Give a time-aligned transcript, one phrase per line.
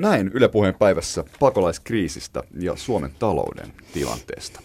[0.00, 4.60] Näin Yle Puheen päivässä pakolaiskriisistä ja Suomen talouden tilanteesta.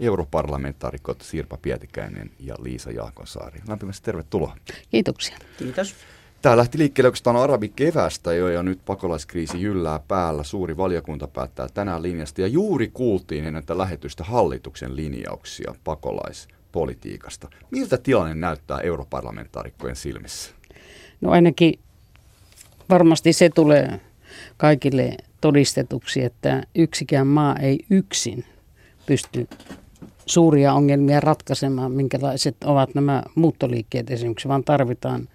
[0.00, 3.60] Europarlamentaarikot Sirpa Pietikäinen ja Liisa Jaakonsaari.
[3.68, 4.56] Lämpimästi tervetuloa.
[4.90, 5.36] Kiitoksia.
[5.58, 5.94] Kiitos.
[6.42, 10.44] Tämä lähti liikkeelle oikeastaan arabikevästä jo ja nyt pakolaiskriisi jyllää päällä.
[10.44, 17.48] Suuri valiokunta päättää tänään linjasta ja juuri kuultiin ennen tätä lähetystä hallituksen linjauksia pakolaispolitiikasta.
[17.70, 20.54] Miltä tilanne näyttää europarlamentaarikkojen silmissä?
[21.20, 21.78] No ainakin
[22.90, 24.00] varmasti se tulee
[24.56, 28.44] kaikille todistetuksi, että yksikään maa ei yksin
[29.06, 29.48] pysty
[30.26, 35.28] suuria ongelmia ratkaisemaan, minkälaiset ovat nämä muuttoliikkeet esimerkiksi, vaan tarvitaan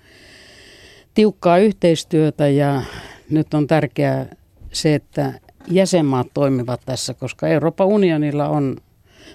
[1.13, 2.81] tiukkaa yhteistyötä ja
[3.29, 4.25] nyt on tärkeää
[4.71, 8.77] se, että jäsenmaat toimivat tässä, koska Euroopan unionilla on,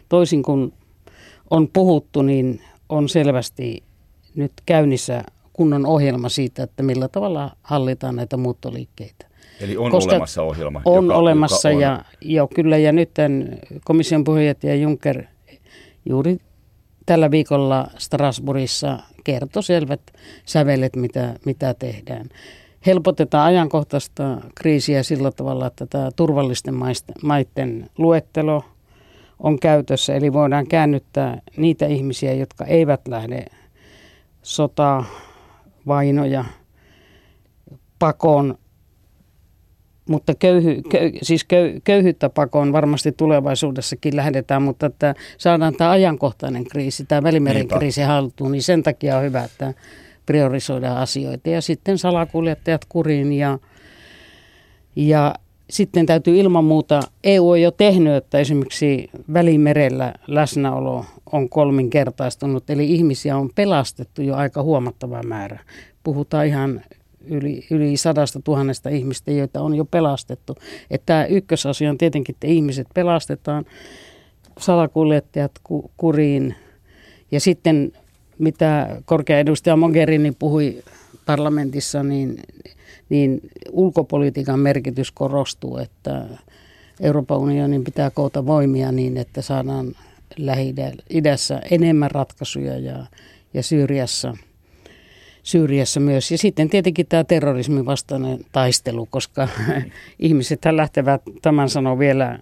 [0.08, 0.72] toisin kuin
[1.50, 3.83] on puhuttu, niin on selvästi
[4.34, 5.22] nyt käynnissä
[5.52, 9.27] kunnon ohjelma siitä, että millä tavalla hallitaan näitä muuttoliikkeitä.
[9.60, 10.82] Eli on Koska olemassa ohjelma?
[10.84, 11.82] On joka, olemassa joka on...
[11.82, 13.10] ja jo kyllä ja nyt
[13.84, 15.24] komission puheenjohtaja Juncker
[16.06, 16.38] juuri
[17.06, 20.00] tällä viikolla Strasbourgissa kertoi selvät
[20.44, 22.28] sävelet, mitä, mitä tehdään.
[22.86, 26.74] Helpotetaan ajankohtaista kriisiä sillä tavalla, että tämä turvallisten
[27.22, 28.64] maiden luettelo
[29.39, 30.14] on käytössä.
[30.14, 33.44] Eli voidaan käännyttää niitä ihmisiä, jotka eivät lähde
[34.42, 35.05] sotaa,
[35.86, 36.44] vainoja,
[37.98, 38.58] pakoon
[40.08, 46.64] mutta köyhy, köy, siis köy, köyhyyttä pakoon varmasti tulevaisuudessakin lähdetään, mutta että saadaan tämä ajankohtainen
[46.64, 47.78] kriisi, tämä välimeren Niinpä.
[47.78, 49.74] kriisi haltuun, niin sen takia on hyvä, että
[50.27, 51.50] priorisoidaan asioita.
[51.50, 53.58] Ja sitten salakuljettajat kuriin ja,
[54.96, 55.34] ja
[55.70, 62.92] sitten täytyy ilman muuta, EU on jo tehnyt, että esimerkiksi Välimerellä läsnäolo on kolminkertaistunut, eli
[62.92, 65.58] ihmisiä on pelastettu jo aika huomattava määrä.
[66.05, 66.83] Puhutaan ihan
[67.27, 70.56] yli, yli sadasta tuhannesta ihmistä, joita on jo pelastettu.
[70.91, 73.64] Että tämä ykkösasia on tietenkin, että ihmiset pelastetaan,
[74.58, 76.55] salakuljettajat ku, kuriin.
[77.30, 77.92] Ja sitten
[78.39, 80.83] mitä korkea edustaja Mogherini puhui
[81.27, 82.42] parlamentissa, niin,
[83.08, 83.41] niin
[83.73, 86.27] ulkopolitiikan merkitys korostuu, että
[87.01, 89.95] Euroopan unionin pitää koota voimia niin, että saadaan
[90.36, 93.06] Lähi-idässä enemmän ratkaisuja ja,
[93.55, 94.36] ja Syyriassa–
[95.44, 96.30] Syyriassa myös.
[96.30, 99.48] Ja sitten tietenkin tämä terrorismin vastainen taistelu, koska
[100.18, 102.38] ihmiset lähtevät, tämän sanoo vielä,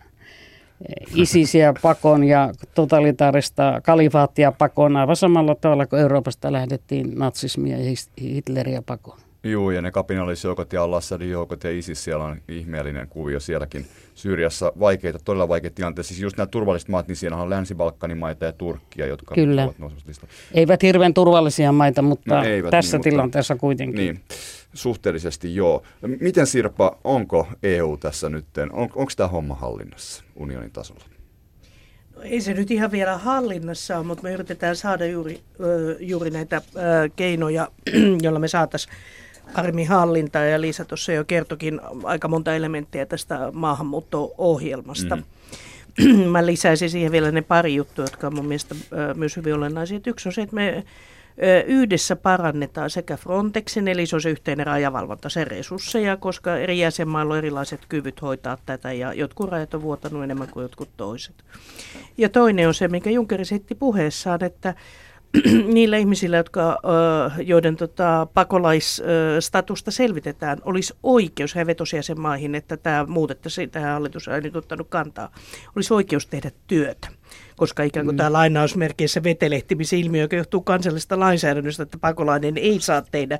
[1.15, 8.83] isisiä pakon ja totalitaarista kalifaattia pakon aivan samalla tavalla kuin Euroopasta lähdettiin natsismia ja Hitleriä
[8.83, 9.19] pakon.
[9.45, 13.87] Joo, ja ne kapinallisjoukot ja Al-Assadin joukot ja ISIS, siellä on ihmeellinen kuvio sielläkin.
[14.15, 16.09] Syyriassa vaikeita, todella vaikeita tilanteita.
[16.09, 19.65] Siis just nämä turvalliset maat, niin siellä on Länsi-Balkanin maita ja Turkkia, jotka Kyllä.
[19.65, 23.97] ovat nousemassa Eivät hirveän turvallisia maita, mutta no, eivät, tässä niin, tilanteessa mutta, kuitenkin.
[23.97, 24.21] Niin,
[24.75, 25.83] suhteellisesti joo.
[26.21, 31.05] Miten Sirpa, onko EU tässä nyt, on, onko tämä homma hallinnassa unionin tasolla?
[32.17, 35.41] No, ei se nyt ihan vielä hallinnassa ole, mutta me yritetään saada juuri,
[36.01, 36.63] juuri näitä
[37.17, 37.69] keinoja,
[38.23, 38.95] joilla me saataisiin
[39.55, 45.17] armihallintaa ja Liisa tuossa jo kertokin aika monta elementtiä tästä maahanmuutto-ohjelmasta.
[45.17, 45.25] Mm.
[46.31, 48.75] Mä lisäisin siihen vielä ne pari juttua, jotka on mun mielestä
[49.15, 50.01] myös hyvin olennaisia.
[50.07, 50.85] Yksi on se, että me
[51.67, 57.35] yhdessä parannetaan sekä Frontexin, eli se on se yhteinen rajavalvonta, sen resursseja, koska eri jäsenmailla
[57.35, 61.35] on erilaiset kyvyt hoitaa tätä ja jotkut rajat on vuotanut enemmän kuin jotkut toiset.
[62.19, 64.75] Ja toinen on se, minkä Juncker esitti puheessaan, että
[65.75, 66.79] niillä ihmisillä, jotka,
[67.45, 74.41] joiden tota, pakolaisstatusta selvitetään, olisi oikeus, he vetosi jäsenmaihin, että tämä muutettaisiin, tähän hallitus ei
[74.41, 75.33] nyt ottanut kantaa,
[75.77, 77.09] olisi oikeus tehdä työtä.
[77.57, 78.19] Koska ikään kuin mm.
[78.19, 83.39] tämä lainausmerkeissä vetelehtimisilmiö, joka johtuu kansallisesta lainsäädännöstä, että pakolainen ei saa tehdä,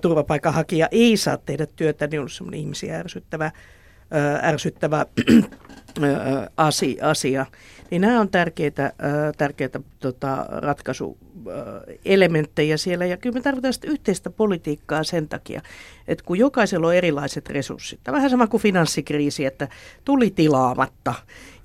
[0.00, 3.50] turvapaikanhakija ei saa tehdä työtä, niin on semmoinen ihmisiä ärsyttävä,
[4.42, 5.06] ärsyttävä
[7.02, 7.46] asia.
[7.90, 8.92] Niin nämä on tärkeitä,
[9.38, 10.46] tärkeitä tota,
[11.46, 13.06] ratkaisuelementtejä siellä.
[13.06, 15.60] Ja kyllä me tarvitaan sitä yhteistä politiikkaa sen takia,
[16.08, 19.68] että kun jokaisella on erilaiset resurssit, vähän sama kuin finanssikriisi, että
[20.04, 21.14] tuli tilaamatta.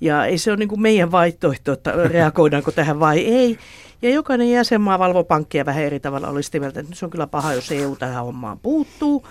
[0.00, 3.58] Ja ei se ole niin kuin meidän vaihtoehto, että reagoidaanko tähän vai ei.
[4.02, 6.28] Ja jokainen jäsenmaa valvoo pankkia vähän eri tavalla.
[6.28, 9.26] Olisi mieltä, että se on kyllä paha, jos EU tähän hommaan puuttuu.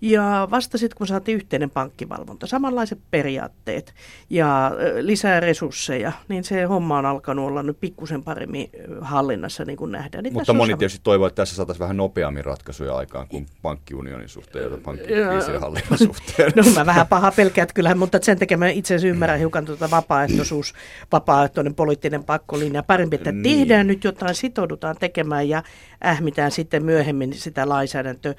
[0.00, 3.94] Ja vasta sitten, kun saatiin yhteinen pankkivalvonta, samanlaiset periaatteet
[4.30, 8.70] ja lisää resursseja, niin se homma on alkanut olla nyt pikkusen paremmin
[9.00, 10.24] hallinnassa, niin kuin nähdään.
[10.24, 14.72] Niin Mutta moni tietysti toivoo, että tässä saataisiin vähän nopeammin ratkaisuja aikaan kuin pankkiunionin suhteen
[14.72, 16.52] ja pankkikriisin hallinnan suhteen.
[16.56, 19.90] No mä vähän paha pelkäät kyllähän, mutta sen takia mä itse asiassa ymmärrän hiukan tuota
[19.90, 20.74] vapaaehtoisuus,
[21.12, 22.82] vapaaehtoinen poliittinen pakkolinja.
[22.82, 23.42] Parempi, että niin.
[23.42, 25.62] tehdään nyt jotain, sitoudutaan tekemään ja
[26.04, 28.34] ähmitään sitten myöhemmin sitä lainsäädäntöä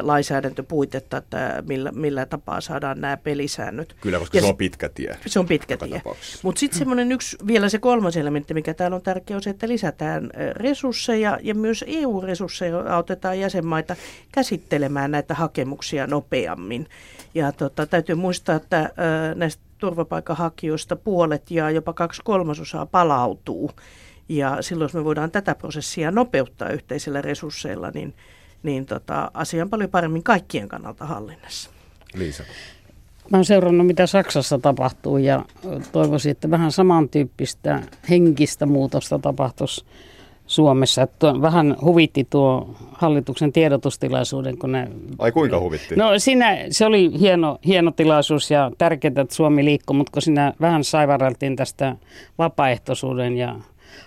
[0.00, 3.96] lainsäädäntöpuitetta, että millä, millä tapaa saadaan nämä pelisäännöt.
[4.00, 5.16] Kyllä, koska ja se on pitkä tie.
[5.26, 6.02] Se on pitkä tie.
[6.42, 9.68] Mutta sitten semmoinen yksi, vielä se kolmas elementti, mikä täällä on tärkeä, on se, että
[9.68, 13.96] lisätään resursseja ja myös EU-resursseja autetaan jäsenmaita
[14.32, 16.86] käsittelemään näitä hakemuksia nopeammin.
[17.34, 18.90] Ja tota, täytyy muistaa, että
[19.34, 23.70] näistä turvapaikanhakijoista puolet ja jopa kaksi kolmasosaa palautuu.
[24.28, 28.14] Ja silloin, jos me voidaan tätä prosessia nopeuttaa yhteisillä resursseilla, niin,
[28.62, 31.70] niin tota, asia on paljon paremmin kaikkien kannalta hallinnassa.
[32.14, 32.44] Liisa.
[33.30, 35.44] Mä oon seurannut, mitä Saksassa tapahtuu ja
[35.92, 39.84] toivoisin, että vähän samantyyppistä henkistä muutosta tapahtuisi
[40.46, 41.02] Suomessa.
[41.02, 44.58] Että vähän huvitti tuo hallituksen tiedotustilaisuuden.
[44.58, 44.88] Kun ne...
[45.18, 45.96] Ai kuinka huvitti?
[45.96, 50.54] No siinä, se oli hieno, hieno tilaisuus ja tärkeää, että Suomi liikkui, mutta kun siinä
[50.60, 51.96] vähän saivareltiin tästä
[52.38, 53.56] vapaaehtoisuuden ja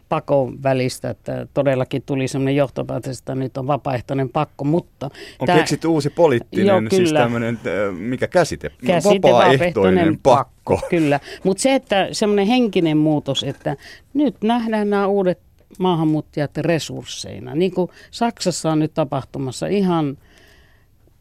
[0.09, 5.09] pakon välistä, että todellakin tuli sellainen johtopäätös, että nyt on vapaaehtoinen pakko, mutta...
[5.39, 7.59] On tämä, keksitty uusi poliittinen, joo, siis kyllä, siis tämmöinen,
[7.97, 8.71] mikä käsite?
[8.85, 10.53] käsite vapaaehtoinen pakko.
[10.63, 10.87] pakko.
[10.89, 13.77] Kyllä, mutta se, että semmoinen henkinen muutos, että
[14.13, 15.39] nyt nähdään nämä uudet
[15.79, 17.55] maahanmuuttajat resursseina.
[17.55, 20.17] Niin kuin Saksassa on nyt tapahtumassa ihan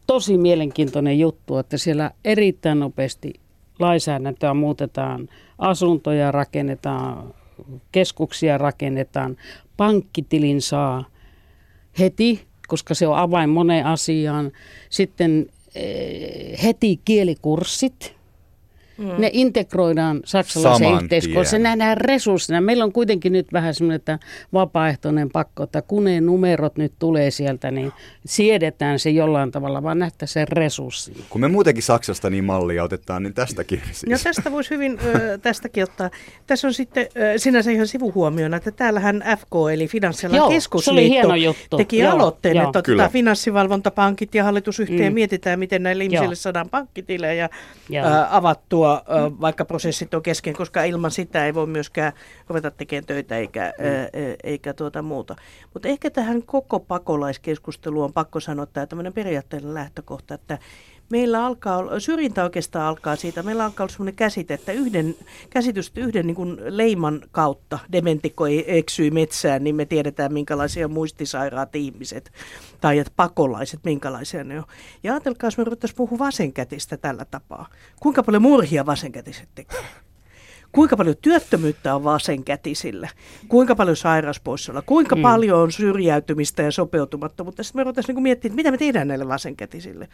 [0.06, 3.32] tosi mielenkiintoinen juttu, että siellä erittäin nopeasti
[3.78, 5.28] lainsäädäntöä muutetaan,
[5.58, 7.34] asuntoja rakennetaan,
[7.92, 9.36] keskuksia rakennetaan,
[9.76, 11.04] pankkitilin saa
[11.98, 14.52] heti, koska se on avain moneen asiaan.
[14.90, 18.14] Sitten eh, heti kielikurssit,
[18.98, 19.08] Mm.
[19.18, 21.46] Ne integroidaan saksalaiseen yhteiskuntaan.
[21.46, 22.60] Se nähdään resurssina.
[22.60, 24.18] Meillä on kuitenkin nyt vähän semmoinen, että
[24.52, 27.92] vapaaehtoinen pakko, että kun ne numerot nyt tulee sieltä, niin
[28.26, 31.16] siedetään se jollain tavalla, vaan nähtää sen resurssin.
[31.30, 34.06] Kun me muutenkin Saksasta niin mallia otetaan, niin tästäkin siis.
[34.06, 34.98] No tästä voisi hyvin
[35.42, 36.10] tästäkin ottaa.
[36.46, 37.06] Tässä on sitten
[37.36, 41.32] sinänsä ihan sivuhuomiona, että täällähän FK eli Finanssialan keskusliitto
[41.76, 42.64] teki Joo, aloitteen, Joo.
[42.64, 45.14] että otetaan finanssivalvontapankit ja hallitus yhteen mm.
[45.14, 46.34] mietitään, miten näille ihmisille Joo.
[46.34, 47.48] saadaan pankkitilejä
[48.30, 49.36] avattua mm.
[49.40, 52.12] vaikka prosessit on kesken, koska ilman sitä ei voi myöskään
[52.48, 54.36] ruveta tekemään töitä eikä, mm.
[54.44, 55.36] eikä tuota muuta.
[55.74, 60.58] Mutta ehkä tähän koko pakolaiskeskusteluun on pakko sanoa tämä tämmöinen periaatteellinen lähtökohta, että
[61.12, 65.14] meillä alkaa, syrjintä oikeastaan alkaa siitä, meillä alkaa olla sellainen käsite, että yhden,
[65.50, 71.76] käsitys, että yhden niin kuin leiman kautta dementikko eksyy metsään, niin me tiedetään minkälaisia muistisairaat
[71.76, 72.32] ihmiset
[72.80, 74.64] tai että pakolaiset, minkälaisia ne on.
[75.02, 77.68] Ja ajatelkaa, jos me ruvettaisiin puhua vasenkätistä tällä tapaa.
[78.00, 79.80] Kuinka paljon murhia vasenkätiset tekee?
[80.72, 83.08] kuinka paljon työttömyyttä on vasenkätisillä,
[83.48, 85.22] kuinka paljon sairauspoissaolla, kuinka mm.
[85.22, 87.62] paljon on syrjäytymistä ja sopeutumattomuutta.
[87.62, 90.08] Sitten me ruvettaisiin niin miettiä, että mitä me tehdään näille vasenkätisille.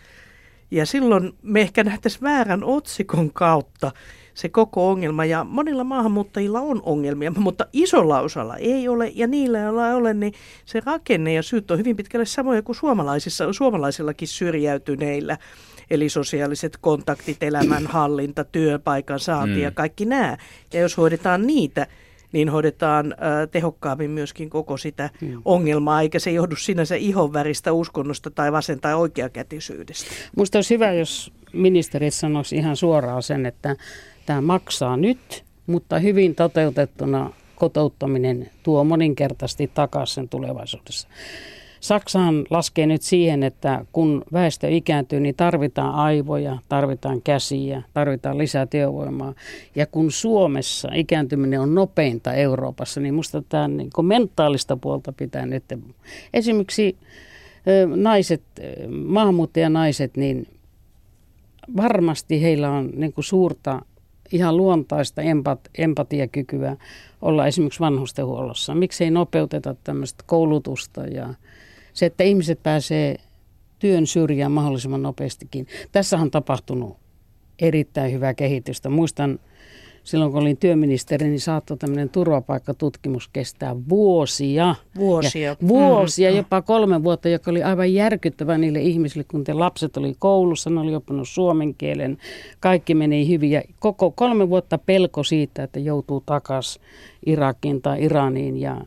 [0.70, 3.92] Ja silloin me ehkä nähtäisiin väärän otsikon kautta
[4.38, 5.24] se koko ongelma.
[5.24, 9.12] Ja monilla maahanmuuttajilla on ongelmia, mutta isolla osalla ei ole.
[9.14, 10.32] Ja niillä, joilla ei ole, niin
[10.64, 15.38] se rakenne ja syyt on hyvin pitkälle samoja kuin suomalaisissa, suomalaisillakin syrjäytyneillä.
[15.90, 19.62] Eli sosiaaliset kontaktit, elämänhallinta, työpaikan saanti mm.
[19.62, 20.36] ja kaikki nämä.
[20.72, 21.86] Ja jos hoidetaan niitä,
[22.32, 23.14] niin hoidetaan
[23.50, 25.42] tehokkaammin myöskin koko sitä hmm.
[25.44, 30.10] ongelmaa, eikä se johdu sinänsä ihonväristä uskonnosta tai vasen- tai oikeakätisyydestä.
[30.36, 33.76] Minusta olisi hyvä, jos ministeri sanoisi ihan suoraan sen, että
[34.26, 41.08] tämä maksaa nyt, mutta hyvin toteutettuna kotouttaminen tuo moninkertaisesti takaisin tulevaisuudessa.
[41.80, 48.66] Saksahan laskee nyt siihen, että kun väestö ikääntyy, niin tarvitaan aivoja, tarvitaan käsiä, tarvitaan lisää
[48.66, 49.34] työvoimaa.
[49.74, 55.64] Ja kun Suomessa ikääntyminen on nopeinta Euroopassa, niin minusta tämä niin mentaalista puolta pitää nyt.
[56.34, 56.96] Esimerkiksi
[57.96, 58.42] naiset,
[59.04, 60.46] maahanmuuttajanaiset, niin
[61.76, 63.82] varmasti heillä on niin kuin suurta
[64.32, 66.76] ihan luontaista empat, empatiakykyä
[67.22, 68.74] olla esimerkiksi vanhustenhuollossa.
[68.74, 71.34] Miksei nopeuteta tämmöistä koulutusta ja
[71.98, 73.16] se, että ihmiset pääsee
[73.78, 75.66] työn syrjään mahdollisimman nopeastikin.
[75.92, 76.96] Tässä on tapahtunut
[77.58, 78.88] erittäin hyvää kehitystä.
[78.88, 79.38] Muistan
[80.04, 84.74] silloin, kun olin työministeri, niin saattoi tämmöinen turvapaikkatutkimus kestää vuosia.
[84.96, 85.48] Vuosia.
[85.48, 86.36] Ja vuosia, mm.
[86.36, 90.80] jopa kolme vuotta, joka oli aivan järkyttävä niille ihmisille, kun te lapset oli koulussa, ne
[90.80, 92.18] oli oppinut suomen kielen,
[92.60, 93.50] kaikki meni hyvin.
[93.50, 96.82] Ja koko kolme vuotta pelko siitä, että joutuu takaisin
[97.26, 98.80] Irakiin tai Iraniin ja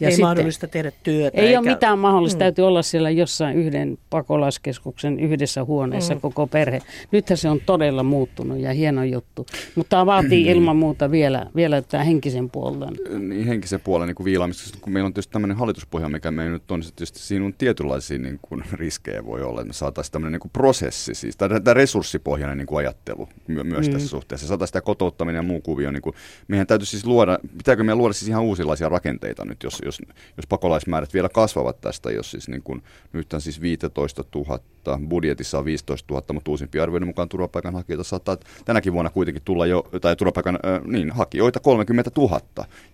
[0.00, 1.40] ja ei sitten, mahdollista tehdä työtä.
[1.40, 1.60] Ei eikä...
[1.60, 2.36] ole mitään mahdollista.
[2.36, 2.38] Mm.
[2.38, 6.20] Täytyy olla siellä jossain yhden pakolaiskeskuksen yhdessä huoneessa mm.
[6.20, 6.82] koko perhe.
[7.12, 9.46] Nythän se on todella muuttunut ja hieno juttu.
[9.74, 10.50] Mutta tämä vaatii mm.
[10.50, 12.96] ilman muuta vielä, vielä tämä henkisen puolen.
[13.28, 14.78] Niin, henkisen puolen niin viilaamista.
[14.80, 18.38] Kun meillä on tietysti tämmöinen hallituspohja, mikä meillä nyt on, tietysti siinä on tietynlaisia niin
[18.42, 19.60] kuin, riskejä voi olla.
[19.60, 23.92] Että me saataisiin tämmöinen niin kuin prosessi, siis tämä resurssipohjainen niin kuin ajattelu myös mm.
[23.92, 24.46] tässä suhteessa.
[24.46, 25.90] Saataisiin sitä kotouttaminen ja muu kuvio.
[25.90, 26.14] Niin kuin,
[26.48, 30.02] meidän täytyy siis luoda, pitääkö meidän luoda siis ihan uusilaisia rakenteita nyt, jos, jos,
[30.36, 32.82] jos pakolaismäärät vielä kasvavat tästä, jos siis niin kuin,
[33.12, 34.60] nyt on siis 15 000,
[35.08, 39.88] budjetissa on 15 000, mutta uusimpia arvioiden mukaan turvapaikanhakijoita saattaa tänäkin vuonna kuitenkin tulla jo,
[40.00, 42.40] tai turvapaikan äh, niin, hakijoita 30 000,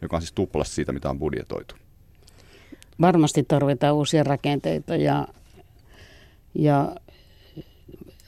[0.03, 1.75] joka on siis tuplasti siitä, mitä on budjetoitu.
[3.01, 5.29] Varmasti tarvitaan uusia rakenteita ja,
[6.55, 6.97] ja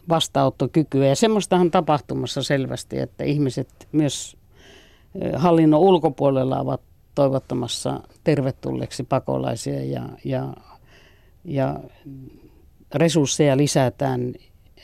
[0.08, 1.06] vastaanottokykyä.
[1.06, 4.36] Ja semmoistahan tapahtumassa selvästi, että ihmiset myös
[5.36, 6.80] hallinnon ulkopuolella ovat
[7.18, 10.54] toivottamassa tervetulleeksi pakolaisia ja, ja,
[11.44, 11.80] ja
[12.94, 14.34] resursseja lisätään.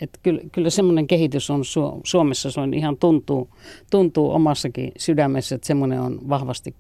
[0.01, 1.63] Että kyllä, kyllä semmoinen kehitys on
[2.05, 3.51] Suomessa, se on ihan tuntuu,
[3.91, 6.75] tuntuu omassakin sydämessä, että semmoinen on vahvasti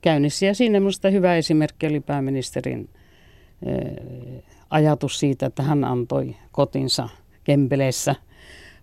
[0.00, 0.46] käynnissä.
[0.46, 2.88] Ja siinä minusta hyvä esimerkki oli pääministerin
[4.70, 7.08] ajatus siitä, että hän antoi kotinsa
[7.44, 8.14] Kempeleissä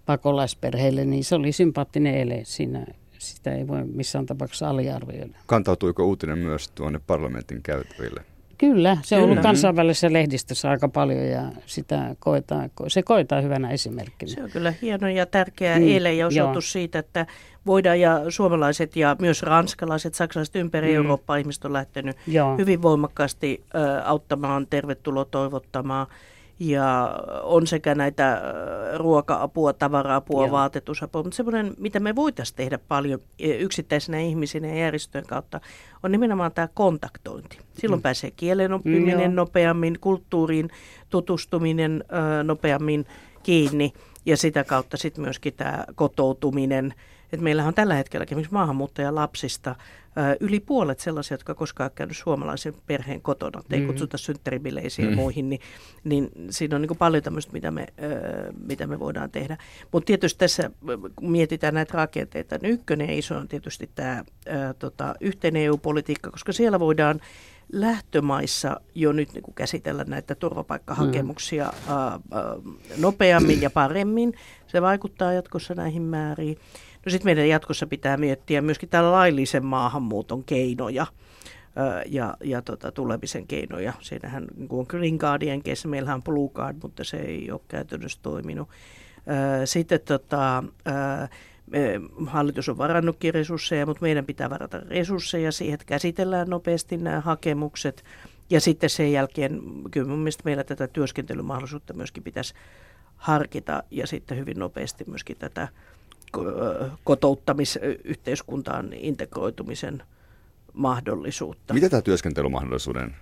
[0.05, 2.85] pakolaisperheille, niin se oli sympaattinen ele siinä.
[3.19, 5.37] Sitä ei voi missään tapauksessa aliarvioida.
[5.45, 8.21] Kantautuiko uutinen myös tuonne parlamentin käytäville?
[8.57, 9.31] Kyllä, se on Kyllä.
[9.31, 14.31] ollut kansainvälisessä lehdistössä aika paljon ja sitä koetaan, se koetaan hyvänä esimerkkinä.
[14.31, 16.71] Se on kyllä hieno ja tärkeä mm, ele ja osoitus joo.
[16.71, 17.25] siitä, että
[17.65, 20.95] voidaan ja suomalaiset ja myös ranskalaiset, saksalaiset ympäri mm.
[20.95, 22.57] Eurooppaa ihmiset on lähtenyt joo.
[22.57, 26.07] hyvin voimakkaasti ö, auttamaan, tervetuloa toivottamaan
[26.59, 28.41] ja on sekä näitä äh,
[28.95, 30.51] ruoka-apua, tavara-apua, Joo.
[30.51, 35.61] vaatetusapua, mutta semmoinen, mitä me voitaisiin tehdä paljon e, yksittäisenä ihmisinä ja järjestöjen kautta,
[36.03, 37.59] on nimenomaan tämä kontaktointi.
[37.73, 38.03] Silloin mm.
[38.03, 40.69] pääsee kielen oppiminen mm, nopeammin, kulttuuriin
[41.09, 42.03] tutustuminen
[42.39, 43.05] ö, nopeammin
[43.43, 43.93] kiinni
[44.25, 46.93] ja sitä kautta sitten myöskin tämä kotoutuminen.
[47.33, 49.75] Et meillähän on tällä hetkellä esimerkiksi maahanmuuttajalapsista
[50.39, 53.87] yli puolet sellaisia, jotka koskaan käynyt suomalaisen perheen kotona, ei mm.
[53.87, 55.11] kutsuta synttäribileisiin mm.
[55.11, 55.61] ja muihin, niin,
[56.03, 57.87] niin siinä on niin paljon tämmöistä, mitä me,
[58.67, 59.57] mitä me voidaan tehdä.
[59.91, 60.71] Mutta tietysti tässä,
[61.21, 64.23] mietitään näitä rakenteita, niin ykkönen iso on tietysti tämä
[64.79, 67.19] tota, yhteinen EU-politiikka, koska siellä voidaan
[67.71, 71.93] lähtömaissa jo nyt niin käsitellä näitä turvapaikkahakemuksia mm.
[71.93, 72.19] ää, ää,
[72.97, 74.33] nopeammin ja paremmin.
[74.67, 76.57] Se vaikuttaa jatkossa näihin määriin.
[77.07, 81.07] No sitten meidän jatkossa pitää miettiä myöskin tällä laillisen maahanmuuton keinoja
[82.05, 83.93] ja, ja tota, tulemisen keinoja.
[83.99, 88.19] Siinähän niin kuin Green Cardien kesä, meillähän on Blue Card, mutta se ei ole käytännössä
[88.21, 88.69] toiminut.
[89.65, 90.63] Sitten tota,
[92.25, 98.03] hallitus on varannutkin resursseja, mutta meidän pitää varata resursseja siihen, että käsitellään nopeasti nämä hakemukset.
[98.49, 99.61] Ja sitten sen jälkeen,
[99.91, 102.53] kyllä mun mielestä meillä tätä työskentelymahdollisuutta myöskin pitäisi
[103.15, 105.67] harkita ja sitten hyvin nopeasti myöskin tätä
[107.03, 110.03] kotouttamisyhteiskuntaan integroitumisen
[110.73, 111.73] mahdollisuutta.
[111.73, 113.15] Mitä tämä työskentelymahdollisuuden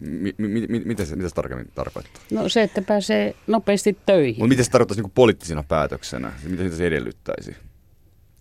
[0.00, 2.22] Mi, mi, mi, mitä, se, mitä se tarkemmin tarkoittaa?
[2.30, 4.42] No se, että pääsee nopeasti töihin.
[4.42, 6.32] Mutta mitä se tarkoittaisi niin poliittisena päätöksenä?
[6.48, 7.56] Mitä se edellyttäisi?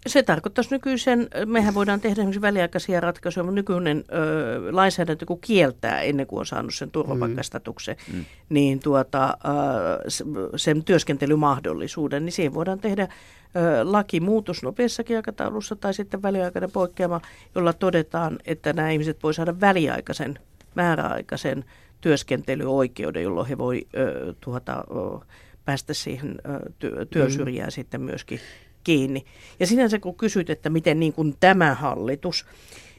[0.08, 6.02] Se tarkoittaisi nykyisen, mehän voidaan tehdä esimerkiksi väliaikaisia ratkaisuja, mutta nykyinen ö, lainsäädäntö, kun kieltää
[6.02, 8.18] ennen kuin on saanut sen turvapaikkastatuksen, mm.
[8.18, 8.26] mm.
[8.50, 10.10] niin tuota, ö,
[10.56, 17.22] sen työskentelymahdollisuuden, niin siihen voidaan tehdä ö, lakimuutos nopeassakin aikataulussa tai sitten väliaikainen poikkeama,
[17.56, 20.40] jolla todetaan, että nämä ihmiset voi saada väliaikaisen,
[20.76, 21.66] määräaikaisen
[22.02, 25.26] työskentelyoikeuden, jolloin he voi ö, tuota, ö,
[25.66, 27.72] päästä siihen ö, työ, työsyrjään mm.
[27.72, 28.40] sitten myöskin
[28.86, 29.26] kiinni.
[29.60, 32.46] Ja sinänsä kun kysyt, että miten niin kuin tämä hallitus...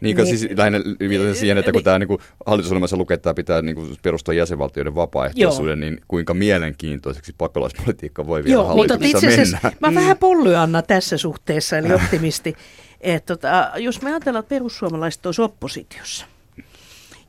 [0.01, 0.79] Niin, niin siis lähinnä
[1.09, 3.97] viitaten siihen, että kun niin, tämä niin kuin hallitusohjelmassa lukee, että tämä pitää niin kuin
[4.03, 5.91] perustua jäsenvaltioiden vapaaehtoisuuden, joo.
[5.91, 9.73] niin kuinka mielenkiintoiseksi pakolaispolitiikka voi vielä joo, hallituksessa mennä.
[9.81, 9.95] Mä mm.
[9.95, 12.55] vähän pollyanna tässä suhteessa, eli optimisti.
[13.01, 16.27] että tota, jos me ajatellaan, että perussuomalaiset olisi oppositiossa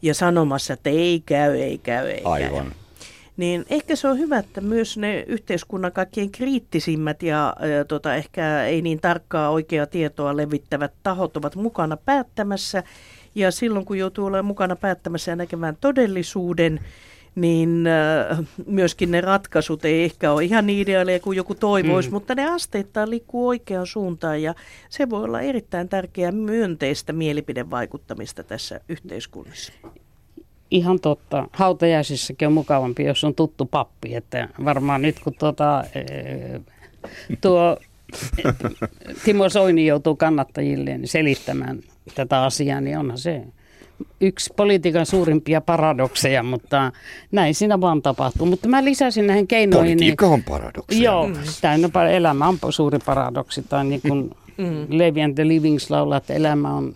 [0.02, 2.66] ja sanomassa, että ei käy, ei käy, ei Aivan.
[2.66, 2.87] käy
[3.38, 8.64] niin ehkä se on hyvä, että myös ne yhteiskunnan kaikkein kriittisimmät ja, ja tota, ehkä
[8.64, 12.84] ei niin tarkkaa oikeaa tietoa levittävät tahot ovat mukana päättämässä.
[13.36, 16.80] Ja silloin kun joutuu olemaan mukana päättämässä ja näkemään todellisuuden,
[17.36, 22.14] niin äh, myöskin ne ratkaisut ei ehkä ole ihan niin ideaaleja kuin joku toivoisi, mm.
[22.14, 24.56] mutta ne asteittain liikkuu oikeaan suuntaan ja
[24.90, 29.74] se voi olla erittäin tärkeää myönteistä mielipidevaikuttamista tässä yhteiskunnassa.
[30.72, 31.48] Ihan totta.
[31.52, 34.16] Hautajaisissakin on mukavampi, jos on tuttu pappi.
[34.16, 36.02] Että varmaan nyt kun tuota, e,
[37.42, 37.78] tuo
[39.26, 41.80] Timo Soini joutuu kannattajilleen selittämään
[42.16, 43.42] tätä asiaa, niin onhan se
[44.22, 46.92] yksi politiikan suurimpia paradokseja, mutta
[47.32, 48.46] näin siinä vaan tapahtuu.
[48.46, 49.98] Mutta mä lisäsin näihin keinoihin.
[49.98, 51.04] Politiikka on paradokseja.
[51.04, 51.30] Joo,
[51.62, 53.64] täynnä, elämä on suuri paradoksi.
[53.70, 54.88] Tai niin kuin mm.
[54.90, 56.96] Levi and the Livings laulaa, että elämä on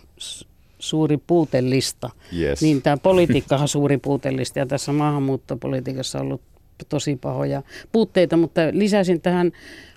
[0.82, 2.62] suuri puutellista, yes.
[2.62, 6.42] niin tämä politiikkahan suuri puutellista ja tässä maahanmuuttopolitiikassa on ollut
[6.88, 7.62] tosi pahoja
[7.92, 9.52] puutteita, mutta lisäsin tähän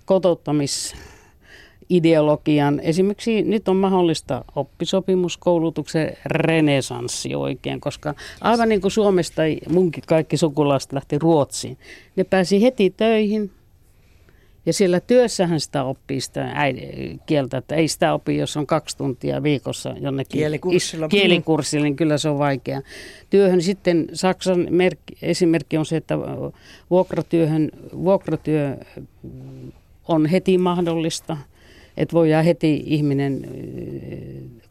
[0.05, 0.95] kotouttamis
[1.89, 2.79] ideologian.
[2.79, 10.93] Esimerkiksi nyt on mahdollista oppisopimuskoulutuksen renesanssi oikein, koska aivan niin kuin Suomesta munkin kaikki sukulaiset
[10.93, 11.77] lähti Ruotsiin.
[12.15, 13.51] Ne pääsi heti töihin,
[14.65, 16.53] ja siellä työssähän sitä oppii sitä
[17.25, 22.17] kieltä, että ei sitä opi, jos on kaksi tuntia viikossa jonnekin kielikurssilla, kielikurssilla niin kyllä
[22.17, 22.81] se on vaikea.
[23.29, 26.17] Työhön sitten Saksan merkki, esimerkki on se, että
[26.89, 27.71] vuokratyöhön,
[28.03, 28.77] vuokratyö
[30.07, 31.37] on heti mahdollista,
[31.97, 33.47] että voidaan heti ihminen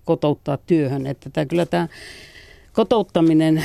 [0.04, 1.06] kotouttaa työhön.
[1.06, 1.88] Että tämä, kyllä tämä
[2.72, 3.64] kotouttaminen,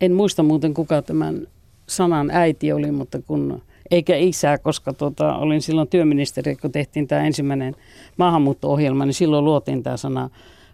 [0.00, 1.46] en muista muuten kuka tämän
[1.86, 3.62] sanan äiti oli, mutta kun
[3.92, 7.76] eikä isää, koska tuota, olin silloin työministeri, kun tehtiin tämä ensimmäinen
[8.16, 10.30] maahanmuutto-ohjelma, niin silloin luotiin tämä sana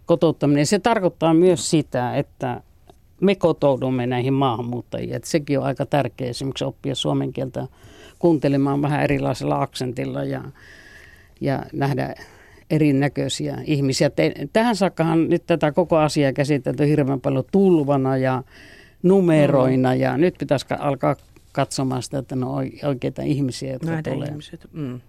[0.06, 0.66] kotouttaminen.
[0.66, 2.60] Se tarkoittaa myös sitä, että
[3.20, 5.14] me kotoudumme näihin maahanmuuttajiin.
[5.14, 7.66] Että sekin on aika tärkeä esimerkiksi oppia suomen kieltä
[8.18, 10.42] kuuntelemaan vähän erilaisella aksentilla ja,
[11.40, 12.14] ja nähdä
[12.70, 14.10] erinäköisiä ihmisiä.
[14.52, 18.42] Tähän saakkahan nyt tätä koko asiaa käsitelty hirveän paljon tulvana ja
[19.02, 21.16] numeroina ja nyt pitäisi alkaa
[21.52, 24.28] katsomaan sitä, että ne on oikeita ihmisiä, jotka Näitä tulee.
[24.28, 24.66] Ihmiset.
[24.72, 25.00] Mm.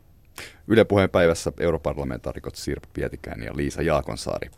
[0.67, 4.49] Yle puheen päivässä europarlamentaarikot Sirpa Pietikäinen ja Liisa Jaakonsaari.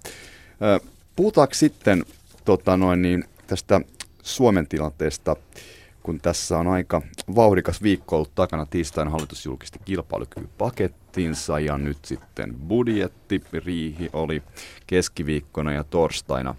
[1.16, 2.06] Puhutaanko sitten
[2.46, 3.82] tota noin, niin, tästä
[4.24, 5.36] Suomen tilanteesta,
[6.04, 7.02] kun tässä on aika
[7.36, 8.66] vauhdikas viikko ollut takana.
[8.66, 14.44] Tiistaina hallitus julkisti kilpailukyvypakettinsa ja nyt sitten budjetti, riihi oli
[14.88, 16.56] keskiviikkona ja torstaina.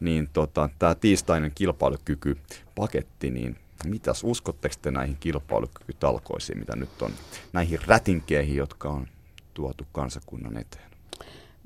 [0.00, 7.12] Niin tota, tämä tiistainen kilpailukykypaketti, niin Mitäs uskotteko te näihin kilpailukykytalkoisiin, mitä nyt on,
[7.52, 9.06] näihin rätinkeihin, jotka on
[9.54, 10.90] tuotu kansakunnan eteen?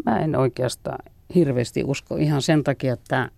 [0.04, 0.98] Mä en oikeastaan
[1.34, 3.30] hirveästi usko ihan sen takia, että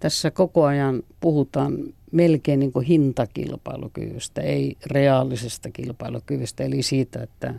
[0.00, 1.78] tässä koko ajan puhutaan
[2.12, 7.54] melkein niin hintakilpailukyvystä, ei reaalisesta kilpailukyvystä, eli siitä, että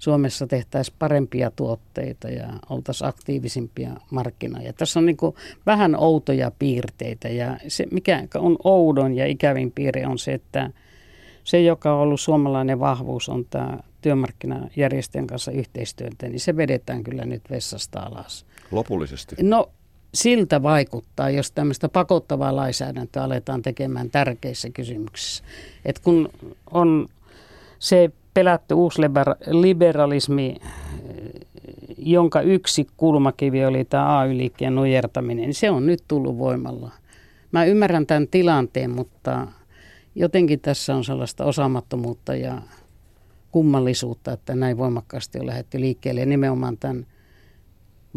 [0.00, 4.72] Suomessa tehtäisiin parempia tuotteita ja oltaisiin aktiivisimpia markkinoja.
[4.72, 5.16] Tässä on niin
[5.66, 10.70] vähän outoja piirteitä ja se, mikä on oudon ja ikävin piirre on se, että
[11.44, 17.24] se, joka on ollut suomalainen vahvuus, on tämä työmarkkinajärjestöjen kanssa yhteistyötä, niin se vedetään kyllä
[17.24, 18.46] nyt vessasta alas.
[18.70, 19.36] Lopullisesti?
[19.42, 19.70] No
[20.14, 25.44] siltä vaikuttaa, jos tämmöistä pakottavaa lainsäädäntöä aletaan tekemään tärkeissä kysymyksissä.
[25.84, 26.28] Et kun
[26.70, 27.08] on
[27.78, 30.56] se pelätty uusliberalismi,
[31.98, 36.90] jonka yksi kulmakivi oli tämä AY-liikkeen nujertaminen, niin se on nyt tullut voimalla.
[37.52, 39.46] Mä ymmärrän tämän tilanteen, mutta
[40.14, 42.62] jotenkin tässä on sellaista osaamattomuutta ja
[43.52, 47.06] kummallisuutta, että näin voimakkaasti on lähdetty liikkeelle nimenomaan tämän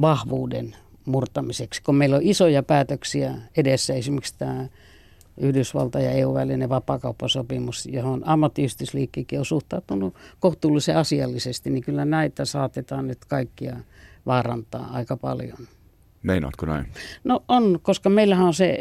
[0.01, 1.83] vahvuuden murtamiseksi.
[1.83, 4.65] Kun meillä on isoja päätöksiä edessä, esimerkiksi tämä
[5.37, 13.25] Yhdysvalta ja EU-välinen vapaakauppasopimus, johon ammattiyhdistysliikkeekin on suhtautunut kohtuullisen asiallisesti, niin kyllä näitä saatetaan nyt
[13.25, 13.75] kaikkia
[14.25, 15.57] vaarantaa aika paljon.
[16.23, 16.85] Meinaatko näin?
[17.23, 18.71] No on, koska meillähän on se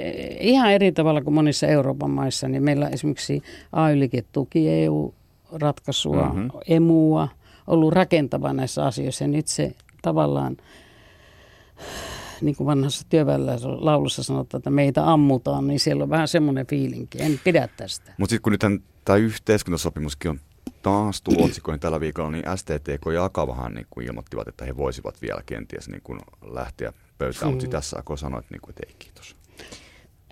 [0.41, 6.51] ihan eri tavalla kuin monissa Euroopan maissa, niin meillä esimerkiksi AY-liike tuki EU-ratkaisua, mm-hmm.
[6.69, 7.29] emua,
[7.67, 10.57] ollut rakentava näissä asioissa ja nyt se tavallaan
[12.43, 13.07] niin kuin vanhassa
[13.63, 17.23] laulussa sanotaan, että meitä ammutaan, niin siellä on vähän semmoinen fiilinki.
[17.23, 18.15] En pidä tästä.
[18.19, 20.41] Mutta sitten kun nyt tämä yhteiskuntasopimuskin on
[20.83, 25.23] taas tullut otsikoihin tällä viikolla, niin STTK ja Akavahan niin kuin ilmoittivat, että he voisivat
[25.23, 28.95] vielä kenties niin kuin lähteä pöytään, mutta sitten SAK sanoi, että, niin kuin, että ei
[28.99, 29.37] kiitos.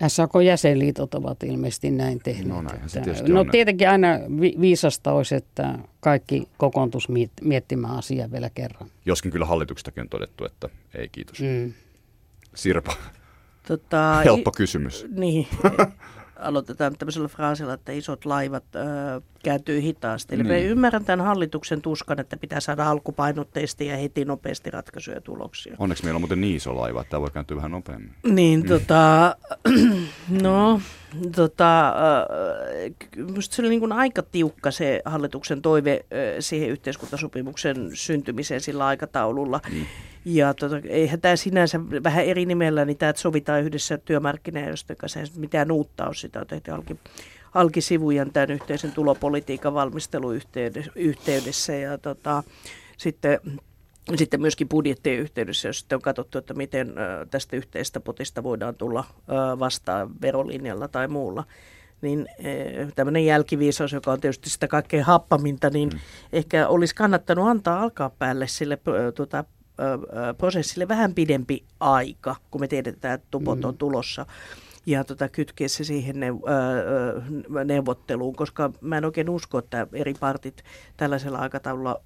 [0.07, 2.47] SAK-jäsenliitot ovat ilmeisesti näin tehneet.
[2.47, 3.49] No, näinhän se no on.
[3.51, 4.07] tietenkin aina
[4.41, 7.07] vi- viisasta olisi, että kaikki kokoontus
[7.41, 8.89] miettimään asiaa vielä kerran.
[9.05, 11.39] Joskin kyllä hallituksestakin on todettu, että ei kiitos.
[11.39, 11.73] Mm.
[12.55, 12.93] Sirpa,
[13.67, 15.05] tota, helppo kysymys.
[15.09, 15.47] Niin,
[16.41, 18.79] aloitetaan tämmöisellä fraasilla, että isot laivat ö,
[19.43, 20.35] kääntyy hitaasti.
[20.35, 20.65] Eli niin.
[20.65, 25.75] ymmärrän tämän hallituksen tuskan, että pitää saada alkupainotteisesti ja heti nopeasti ratkaisuja ja tuloksia.
[25.79, 28.13] Onneksi meillä on muuten niin iso laiva, että tämä voi kääntyä vähän nopeammin.
[28.23, 28.67] Niin, mm.
[28.67, 29.35] tota,
[30.43, 30.81] no,
[31.35, 31.93] tota,
[33.15, 36.05] minusta se oli niin kuin aika tiukka se hallituksen toive
[36.39, 39.59] siihen yhteiskuntasopimuksen syntymiseen sillä aikataululla.
[39.71, 39.85] Mm.
[40.25, 45.25] Ja tota, eihän tämä sinänsä vähän eri nimellä, niin tämä, sovitaan yhdessä työmarkkinajärjestön kanssa, ei
[45.37, 46.99] mitään uutta ole sitä on tehty alki,
[47.53, 51.73] alkisivujen tämän yhteisen tulopolitiikan valmisteluyhteydessä.
[51.73, 52.43] Ja tota,
[52.97, 53.39] sitten
[54.15, 56.93] sitten myöskin budjettien yhteydessä, jos sitten on katsottu, että miten
[57.31, 59.03] tästä yhteistä potista voidaan tulla
[59.59, 61.43] vastaan verolinjalla tai muulla,
[62.01, 62.27] niin
[62.95, 65.99] tämmöinen jälkiviisaus, joka on tietysti sitä kaikkein happaminta, niin mm.
[66.33, 68.79] ehkä olisi kannattanut antaa alkaa päälle sille
[69.15, 69.43] tuota,
[70.37, 73.77] prosessille vähän pidempi aika, kun me tiedetään, että tupot on mm.
[73.77, 74.25] tulossa
[74.85, 80.13] ja tota, kytkeä se siihen ne, ö, neuvotteluun, koska mä en oikein usko, että eri
[80.19, 80.63] partit
[80.97, 82.01] tällaisella aikataululla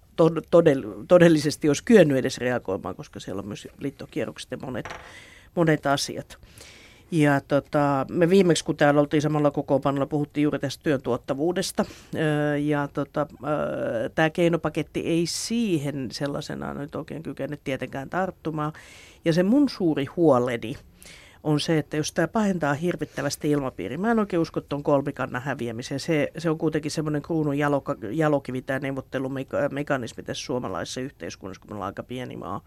[1.07, 4.89] todellisesti olisi kyennyt edes reagoimaan, koska siellä on myös liittokierrokset ja monet,
[5.55, 6.37] monet asiat.
[7.15, 11.85] Ja tota, me viimeksi, kun täällä oltiin samalla kokoonpanolla, puhuttiin juuri tästä työn tuottavuudesta.
[12.63, 13.27] Ja tota,
[14.15, 18.73] tämä keinopaketti ei siihen sellaisena nyt oikein kykene tietenkään tarttumaan.
[19.25, 20.75] Ja se mun suuri huoleni
[21.43, 25.99] on se, että jos tämä pahentaa hirvittävästi ilmapiiri, mä en oikein usko tuon kolmikannan häviämiseen.
[25.99, 31.73] Se, se on kuitenkin semmoinen kruunun jaloka, jalokivi tämä neuvottelumekanismi tässä suomalaisessa yhteiskunnassa, kun me
[31.73, 32.61] ollaan aika pieni maa.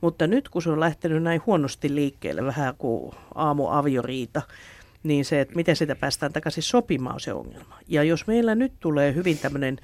[0.00, 4.42] Mutta nyt kun se on lähtenyt näin huonosti liikkeelle, vähän kuin aamuavioriita,
[5.02, 7.78] niin se, että miten sitä päästään takaisin sopimaan on se ongelma.
[7.88, 9.78] Ja jos meillä nyt tulee hyvin tämmöinen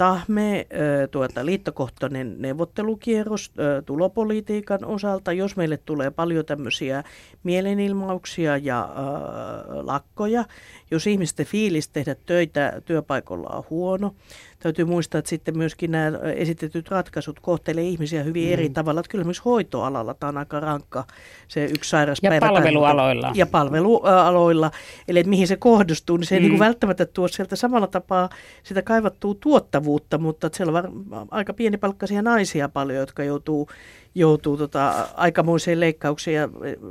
[0.00, 0.66] tahme
[1.10, 3.52] tuota, liittokohtainen neuvottelukierros
[3.86, 7.04] tulopolitiikan osalta, jos meille tulee paljon tämmöisiä
[7.42, 10.44] mielenilmauksia ja äh, lakkoja,
[10.90, 14.14] jos ihmisten fiilis tehdä töitä työpaikalla on huono,
[14.58, 18.52] täytyy muistaa, että sitten myöskin nämä esitetyt ratkaisut kohtelee ihmisiä hyvin mm.
[18.52, 19.00] eri tavalla.
[19.00, 21.04] Että kyllä myös hoitoalalla tämä on aika rankka
[21.48, 22.34] se yksi sairauspäivä.
[22.34, 23.32] Ja palvelualoilla.
[23.34, 24.70] Ja palvelualoilla.
[25.08, 26.42] Eli että mihin se kohdistuu, niin se ei mm.
[26.42, 28.28] niin kuin välttämättä tuo sieltä samalla tapaa
[28.62, 30.78] sitä kaivattua tuottavuutta, mutta että siellä
[31.10, 33.68] on aika pienipalkkaisia naisia paljon, jotka joutuu
[34.14, 36.48] joutuu tota, aikamoiseen leikkaukseen ja,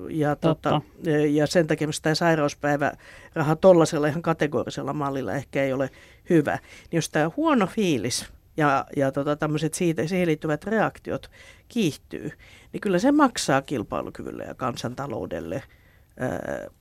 [0.09, 0.81] ja, tota,
[1.29, 5.89] ja sen takia tämä sairauspäiväraha tuollaisella ihan kategorisella mallilla ehkä ei ole
[6.29, 6.51] hyvä.
[6.91, 8.25] Niin jos tämä huono fiilis
[8.57, 11.31] ja, ja tota, tämmöiset siitä, siihen liittyvät reaktiot
[11.67, 12.31] kiihtyy,
[12.73, 15.63] niin kyllä se maksaa kilpailukyvylle ja kansantaloudelle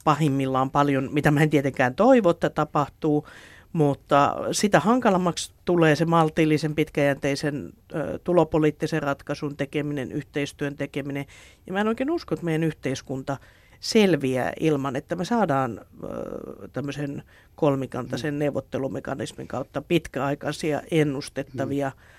[0.04, 3.26] pahimmillaan paljon, mitä mä en tietenkään toivo, että tapahtuu,
[3.72, 11.26] mutta sitä hankalammaksi tulee se maltillisen pitkäjänteisen ö, tulopoliittisen ratkaisun tekeminen, yhteistyön tekeminen.
[11.66, 13.37] Ja mä en oikein usko, että meidän yhteiskunta
[13.81, 17.22] selviää ilman, että me saadaan ö, tämmöisen
[17.54, 18.38] kolmikantaisen mm.
[18.38, 22.17] neuvottelumekanismin kautta pitkäaikaisia ennustettavia mm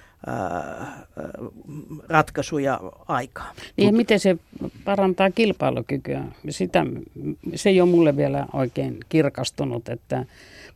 [2.09, 3.55] ratkaisuja aikaan.
[3.77, 4.37] Niin miten se
[4.85, 6.23] parantaa kilpailukykyä?
[6.49, 6.85] Sitä,
[7.55, 10.25] se ei ole mulle vielä oikein kirkastunut, että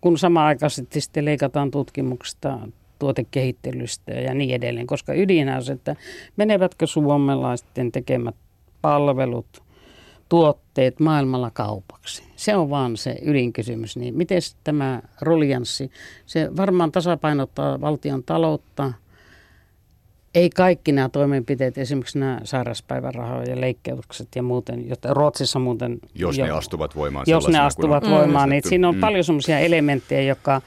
[0.02, 2.60] kun samaaikaisesti sitten leikataan tutkimuksesta,
[3.00, 5.96] tuotekehittelystä ja niin edelleen, koska ydinä on se, että
[6.38, 8.36] menevätkö suomalaisten tekemät
[8.82, 9.64] palvelut,
[10.30, 12.24] tuotteet maailmalla kaupaksi.
[12.36, 13.98] Se on vaan se ydinkysymys.
[13.98, 15.92] Niin miten tämä rolianssi,
[16.26, 18.94] se varmaan tasapainottaa valtion taloutta,
[20.36, 26.00] ei kaikki nämä toimenpiteet, esimerkiksi nämä sairauspäivärahojen leikkaukset ja muuten, jotta Ruotsissa muuten...
[26.16, 27.26] Jos jo, ne astuvat voimaan.
[27.30, 29.02] Jos ne astuvat voimaan, niin siinä on mm.
[29.02, 30.62] paljon sellaisia elementtejä, jotka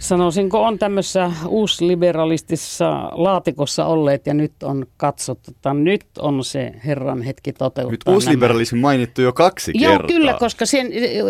[0.00, 7.22] sanoisinko on tämmöisessä uusliberalistisessa laatikossa olleet ja nyt on katsottu, että nyt on se herran
[7.22, 10.06] hetki toteuttaa Nyt uusliberalismi mainittu jo kaksi Joo, kertaa.
[10.06, 10.86] kyllä, koska sen,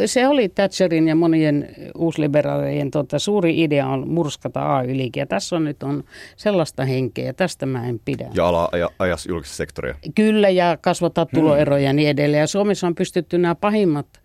[0.06, 5.20] se oli Thatcherin ja monien uusliberaalien tota, suuri idea on murskata AY-liike.
[5.20, 6.04] Ja tässä on nyt on
[6.36, 8.28] sellaista henkeä ja tästä mä en pidä.
[8.34, 9.94] Ja ala ja ajas julkista sektoria.
[10.14, 11.86] Kyllä ja kasvattaa tuloeroja hmm.
[11.86, 12.40] ja niin edelleen.
[12.40, 14.19] Ja Suomessa on pystytty nämä pahimmat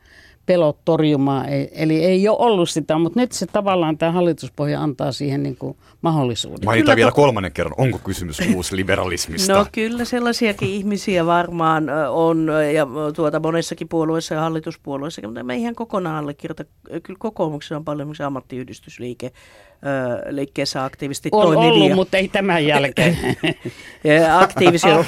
[0.46, 1.46] pelot torjumaan.
[1.72, 5.78] Eli ei ole ollut sitä, mutta nyt se tavallaan tämä hallituspohja antaa siihen niin kuin
[6.02, 6.66] mahdollisuuden.
[6.66, 9.54] Mainitaan vielä kolmannen kerran, onko kysymys uusliberalismista?
[9.54, 15.76] No kyllä sellaisiakin ihmisiä varmaan on ja tuota monessakin puolueessa ja hallituspuolueissa, mutta me ihan
[15.76, 16.64] kokonaan allekirjoita.
[17.04, 19.32] Kyllä kokoomuksessa on paljon ammattiyhdistysliike
[20.30, 21.74] liikkeessä aktiivisesti on toimivia.
[21.74, 23.18] ollut, mutta ei tämän jälkeen.
[24.40, 24.96] aktiivisia.
[24.96, 25.04] no,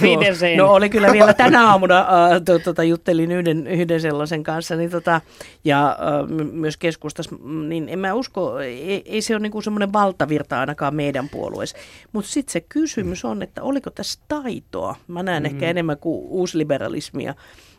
[0.58, 5.22] no oli kyllä vielä tänä aamuna, äh, tuota, juttelin yhden, yhden sellaisen kanssa, niin tota,
[5.64, 7.36] ja äh, myös keskustassa,
[7.68, 11.78] niin en mä usko, ei, ei se ole niinku semmoinen valtavirta ainakaan meidän puolueessa.
[12.14, 14.96] Mutta sitten se kysymys on, että oliko tässä taitoa?
[15.08, 15.56] Mä näen mm-hmm.
[15.56, 17.34] ehkä enemmän kuin uusliberalismia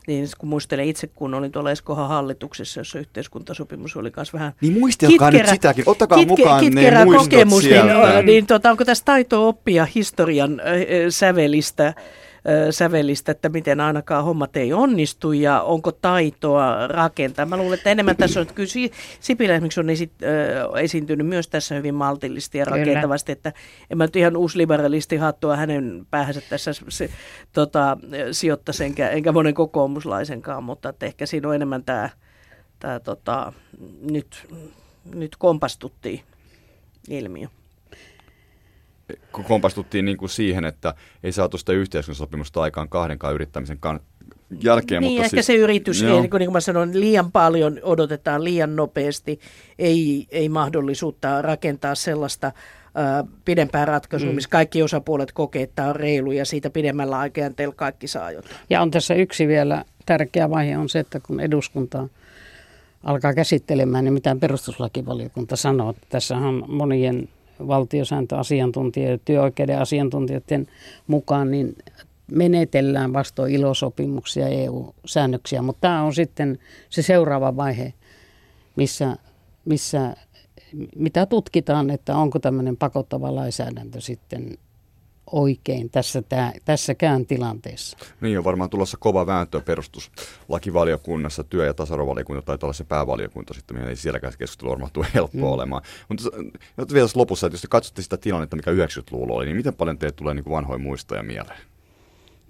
[0.09, 4.73] niin kun muistelen itse, kun olin tuolla Eskohan hallituksessa, jossa yhteiskuntasopimus oli myös vähän Niin
[4.73, 8.13] muistelkaa nyt sitäkin, ottakaa kitke, mukaan ne muistot kokemus, niin, sieltä.
[8.15, 10.67] Niin, niin tota, onko tässä taito oppia historian äh,
[11.09, 11.95] sävelistä?
[12.71, 17.47] Sävelistä, että miten ainakaan hommat ei onnistu ja onko taitoa rakentaa.
[17.47, 18.69] Mä luulen, että enemmän tässä on, että kyllä
[19.21, 20.13] Sipilä esimerkiksi on esi-
[20.81, 23.53] esiintynyt myös tässä hyvin maltillisesti ja rakentavasti, että
[23.91, 27.11] en mä nyt ihan uusliberalisti hattua hänen päähänsä tässä se,
[27.53, 27.97] tota,
[28.33, 32.11] sijoittaisi enkä, enkä monen kokoomuslaisenkaan, mutta että ehkä siinä on enemmän tämä,
[32.79, 33.53] tämä tota,
[34.11, 34.47] nyt,
[35.15, 36.21] nyt kompastuttiin
[37.09, 37.49] ilmiö
[39.31, 44.01] kompastuttiin niin kuin siihen, että ei saatu sitä yhteiskuntasopimusta aikaan kahdenkaan yrittämisen kan-
[44.63, 45.03] jälkeen.
[45.03, 47.81] Niin, mutta ehkä siis, se yritys, ei, niin, kuin, niin kuin mä sanoin, liian paljon
[47.83, 49.41] odotetaan liian nopeasti,
[49.79, 52.53] ei, ei mahdollisuutta rakentaa sellaista
[53.45, 54.35] pidempää ratkaisua, mm.
[54.35, 58.55] missä kaikki osapuolet kokee, että tämä on reilu ja siitä pidemmällä aikajänteellä kaikki saa jotain.
[58.71, 62.09] Ja on tässä yksi vielä tärkeä vaihe on se, että kun eduskunta
[63.05, 67.29] alkaa käsittelemään, niin mitä perustuslakivaliokunta sanoo, että tässä on monien
[67.67, 70.67] valtiosääntöasiantuntijoiden, työoikeuden asiantuntijoiden
[71.07, 71.77] mukaan, niin
[72.33, 75.63] menetellään vastoin ilosopimuksia EU-säännöksiä.
[75.63, 76.59] Mutta tämä on sitten
[76.91, 77.95] se seuraava vaihe,
[78.77, 79.17] missä,
[79.65, 80.17] missä
[80.97, 84.59] mitä tutkitaan, että onko tämmöinen pakottava lainsäädäntö sitten
[85.33, 87.99] oikein tässä tää, tässäkään tilanteessa.
[88.21, 93.89] Niin on varmaan tulossa kova vääntö perustuslakivaliokunnassa, työ- ja tasa-arvovaliokunta tai olla se päävaliokunta sitten,
[93.89, 95.53] ei sielläkään se keskustelu varmaan tule helppoa mm.
[95.53, 95.83] olemaan.
[96.09, 99.99] Mutta vielä lopussa, että jos te katsotte sitä tilannetta, mikä 90-luvulla oli, niin miten paljon
[99.99, 101.61] teille tulee niin vanhoja muistoja mieleen?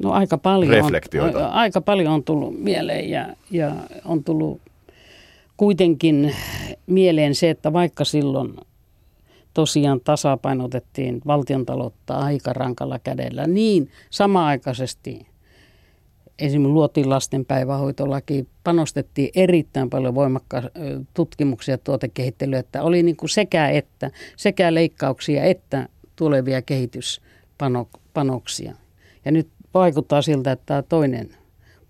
[0.03, 4.61] No aika paljon, on, aika paljon on tullut mieleen ja, ja on tullut
[5.57, 6.35] kuitenkin
[6.87, 8.55] mieleen se, että vaikka silloin
[9.55, 15.27] tosiaan tasapainotettiin valtiontaloutta aika rankalla kädellä, niin samaaikaisesti
[16.39, 20.71] esimerkiksi luotiin lastenpäivähoitolaki, panostettiin erittäin paljon voimakkaasti
[21.15, 28.75] tutkimuksia tuotekehittelyä, että oli niin kuin sekä, että, sekä leikkauksia että tulevia kehityspanoksia.
[29.25, 31.37] Ja nyt vaikuttaa siltä, että tämä toinen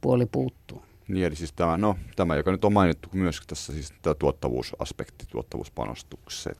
[0.00, 0.82] puoli puuttuu.
[1.08, 5.24] Niin, eli siis tämä, no, tämä, joka nyt on mainittu myös tässä, siis tämä tuottavuusaspekti,
[5.30, 6.58] tuottavuuspanostukset.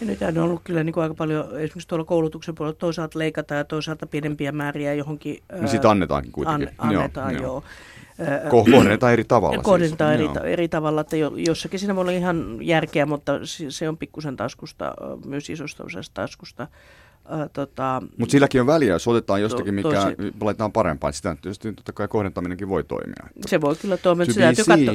[0.00, 3.58] Ja nyt on ollut kyllä niin kuin aika paljon, esimerkiksi tuolla koulutuksen puolella toisaalta leikataan
[3.58, 5.42] ja toisaalta pienempiä määriä johonkin.
[5.52, 6.68] Niin sitten annetaankin kuitenkin.
[6.78, 7.42] An, annetaan, joo.
[7.42, 7.62] joo.
[8.50, 9.62] Kohdennetaan eri tavalla.
[9.62, 10.30] Kohdennetaan siis.
[10.36, 13.32] eri, eri tavalla, että jossakin siinä voi olla ihan järkeä, mutta
[13.68, 16.66] se on pikkusen taskusta, myös isosta osasta taskusta
[17.52, 21.12] tota, Mutta silläkin on väliä, jos otetaan jostakin, mikä tosi, laitetaan parempaan.
[21.12, 23.26] Sitä tietysti totta kai kohdentaminenkin voi toimia.
[23.46, 24.94] Se voi kyllä toimia, mutta täytyy katsoa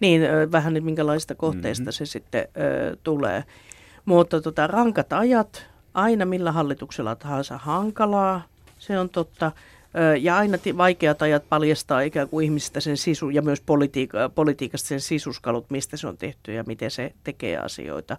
[0.00, 1.92] niin, vähän nyt minkälaista kohteesta mm-hmm.
[1.92, 3.44] se sitten ö, tulee.
[4.08, 8.42] Mutta tota, rankat ajat, aina millä hallituksella tahansa hankalaa,
[8.78, 9.52] se on totta.
[10.20, 15.00] Ja aina vaikeat ajat paljastaa ikään kuin ihmisistä sen sisu ja myös politiika, politiikasta sen
[15.00, 18.16] sisuskalut, mistä se on tehty ja miten se tekee asioita.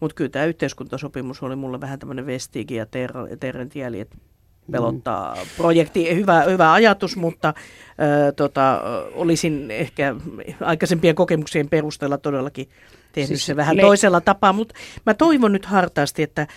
[0.00, 2.86] Mutta kyllä tämä yhteiskuntasopimus oli mulle vähän tämmöinen Vestigi ja
[3.40, 4.16] Terrentieli, että
[4.72, 5.40] pelottaa mm.
[5.56, 6.16] projekti.
[6.16, 7.54] Hyvä, hyvä ajatus, mutta äh,
[8.36, 8.80] tota,
[9.14, 10.14] olisin ehkä
[10.60, 12.68] aikaisempien kokemuksien perusteella todellakin
[13.12, 14.74] tehnyt siis se vähän le- toisella tapaa, mutta
[15.06, 16.48] mä toivon nyt hartaasti, että äh,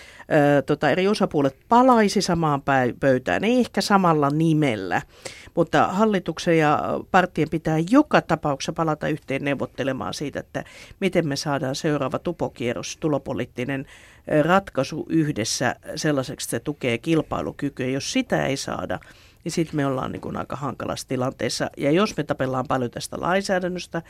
[0.66, 2.62] tota, eri osapuolet palaisi samaan
[3.00, 5.02] pöytään, ei ehkä samalla nimellä,
[5.56, 10.64] mutta hallituksen ja partien pitää joka tapauksessa palata yhteen neuvottelemaan siitä, että
[11.00, 13.86] miten me saadaan seuraava tupokierros, tulopoliittinen
[14.42, 17.88] ratkaisu yhdessä sellaiseksi, että se tukee kilpailukykyä.
[17.88, 19.00] Jos sitä ei saada,
[19.44, 21.70] niin sitten me ollaan niin kuin aika hankalassa tilanteessa.
[21.78, 24.02] Ja jos me tapellaan paljon tästä lainsäädännöstä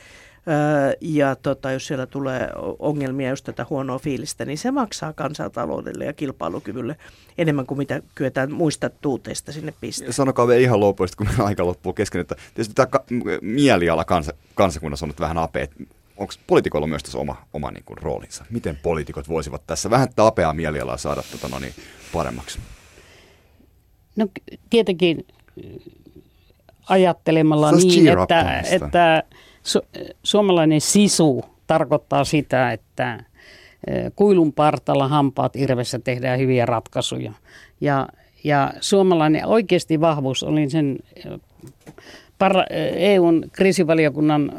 [1.01, 6.13] ja tota, jos siellä tulee ongelmia, jos tätä huonoa fiilistä, niin se maksaa kansantaloudelle ja
[6.13, 6.95] kilpailukyvylle
[7.37, 10.11] enemmän kuin mitä kyetään muista tuuteista sinne pistää.
[10.11, 12.87] Sanokaa vielä ihan lopuista, kun aika loppuu kesken, että tietysti tämä
[13.41, 15.67] mieliala kansa, kansakunnassa on nyt vähän apea,
[16.17, 18.45] onko poliitikoilla myös tässä oma, oma niin kuin, roolinsa?
[18.49, 21.73] Miten poliitikot voisivat tässä vähän tapeaa mielialaa saada tota, no niin,
[22.13, 22.59] paremmaksi?
[24.15, 24.27] No
[24.69, 25.25] tietenkin
[26.89, 29.23] ajattelemalla niin, että, että
[29.63, 29.81] su,
[30.23, 33.23] suomalainen sisu tarkoittaa sitä, että
[34.15, 37.33] kuilun partalla hampaat irvessä tehdään hyviä ratkaisuja.
[37.81, 38.07] Ja,
[38.43, 40.97] ja suomalainen oikeasti vahvuus, oli sen
[42.95, 44.51] EUn kriisivaliokunnan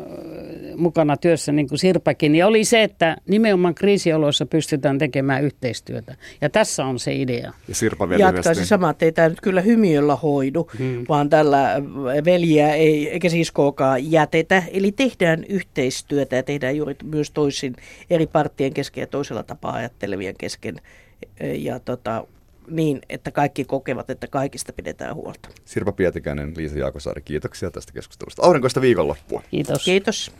[0.76, 6.16] mukana työssä niin kuin Sirpakin, niin oli se, että nimenomaan kriisioloissa pystytään tekemään yhteistyötä.
[6.40, 7.52] Ja tässä on se idea.
[7.68, 11.04] Ja Sirpa vielä Jatkaisi sama, että ei tämä nyt kyllä hymiöllä hoidu, hmm.
[11.08, 11.82] vaan tällä
[12.24, 14.62] veljiä ei, eikä siskoakaan jätetä.
[14.72, 17.76] Eli tehdään yhteistyötä ja tehdään juuri myös toisin
[18.10, 20.76] eri parttien kesken ja toisella tapaa ajattelevien kesken.
[21.40, 22.26] Ja tota,
[22.70, 25.48] niin, että kaikki kokevat, että kaikista pidetään huolta.
[25.64, 28.42] Sirpa Pietikäinen, Liisa Jaakosaari, kiitoksia tästä keskustelusta.
[28.42, 29.42] Aurinkoista viikonloppua.
[29.50, 29.84] Kiitos.
[29.84, 30.32] Kiitos.